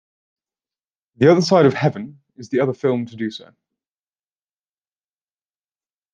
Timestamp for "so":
3.29-3.51